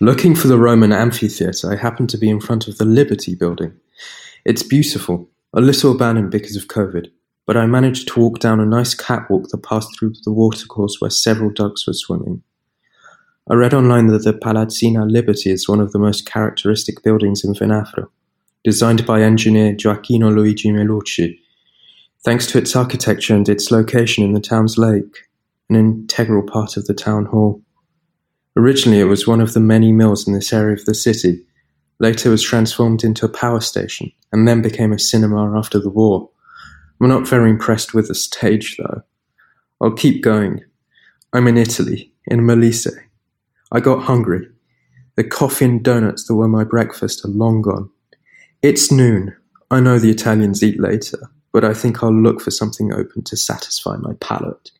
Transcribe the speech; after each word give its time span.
Looking 0.00 0.36
for 0.36 0.46
the 0.46 0.58
Roman 0.58 0.92
amphitheatre, 0.92 1.72
I 1.72 1.74
happened 1.74 2.08
to 2.10 2.18
be 2.18 2.30
in 2.30 2.40
front 2.40 2.68
of 2.68 2.78
the 2.78 2.84
Liberty 2.84 3.34
building. 3.34 3.72
It's 4.44 4.62
beautiful, 4.62 5.28
a 5.52 5.60
little 5.60 5.92
abandoned 5.92 6.30
because 6.30 6.54
of 6.54 6.68
COVID, 6.68 7.08
but 7.46 7.56
I 7.56 7.66
managed 7.66 8.06
to 8.08 8.20
walk 8.20 8.38
down 8.38 8.60
a 8.60 8.64
nice 8.64 8.94
catwalk 8.94 9.48
that 9.48 9.64
passed 9.64 9.98
through 9.98 10.14
the 10.22 10.30
watercourse 10.30 10.98
where 11.00 11.10
several 11.10 11.50
ducks 11.50 11.84
were 11.84 11.94
swimming. 11.94 12.44
I 13.50 13.54
read 13.54 13.74
online 13.74 14.06
that 14.06 14.22
the 14.22 14.34
Palazzina 14.34 15.10
Liberty 15.10 15.50
is 15.50 15.68
one 15.68 15.80
of 15.80 15.90
the 15.90 15.98
most 15.98 16.26
characteristic 16.26 17.02
buildings 17.02 17.42
in 17.42 17.54
Venafro, 17.54 18.08
designed 18.62 19.04
by 19.04 19.22
engineer 19.22 19.72
Gioacchino 19.74 20.32
Luigi 20.32 20.70
Melucci. 20.70 21.40
Thanks 22.24 22.46
to 22.46 22.58
its 22.58 22.76
architecture 22.76 23.34
and 23.34 23.48
its 23.48 23.72
location 23.72 24.22
in 24.22 24.32
the 24.32 24.40
town's 24.40 24.78
lake, 24.78 25.28
an 25.68 25.74
integral 25.74 26.44
part 26.44 26.76
of 26.76 26.86
the 26.86 26.94
town 26.94 27.24
hall. 27.24 27.62
Originally 28.58 28.98
it 28.98 29.04
was 29.04 29.24
one 29.24 29.40
of 29.40 29.54
the 29.54 29.60
many 29.60 29.92
mills 29.92 30.26
in 30.26 30.34
this 30.34 30.52
area 30.52 30.74
of 30.74 30.84
the 30.84 30.92
city. 30.92 31.46
Later 32.00 32.28
it 32.28 32.32
was 32.32 32.42
transformed 32.42 33.04
into 33.04 33.24
a 33.24 33.28
power 33.28 33.60
station, 33.60 34.10
and 34.32 34.48
then 34.48 34.62
became 34.62 34.92
a 34.92 34.98
cinema 34.98 35.56
after 35.56 35.78
the 35.78 35.88
war. 35.88 36.28
I'm 37.00 37.08
not 37.08 37.28
very 37.28 37.50
impressed 37.50 37.94
with 37.94 38.08
the 38.08 38.16
stage, 38.16 38.76
though. 38.76 39.02
I'll 39.80 39.92
keep 39.92 40.24
going. 40.24 40.64
I'm 41.32 41.46
in 41.46 41.56
Italy, 41.56 42.12
in 42.26 42.40
Molise. 42.40 42.92
I 43.70 43.78
got 43.78 44.02
hungry. 44.02 44.48
The 45.14 45.22
coffee 45.22 45.66
and 45.66 45.84
donuts 45.84 46.26
that 46.26 46.34
were 46.34 46.48
my 46.48 46.64
breakfast 46.64 47.24
are 47.24 47.28
long 47.28 47.62
gone. 47.62 47.88
It's 48.62 48.90
noon. 48.90 49.36
I 49.70 49.78
know 49.78 50.00
the 50.00 50.10
Italians 50.10 50.64
eat 50.64 50.80
later, 50.80 51.30
but 51.52 51.64
I 51.64 51.74
think 51.74 52.02
I'll 52.02 52.12
look 52.12 52.40
for 52.40 52.50
something 52.50 52.92
open 52.92 53.22
to 53.22 53.36
satisfy 53.36 53.96
my 53.98 54.14
palate. 54.14 54.72